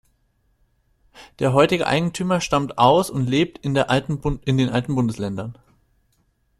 [1.37, 3.83] Der heutige Eigentümer stammt aus und lebt in den
[4.69, 5.55] alten Bundesländern.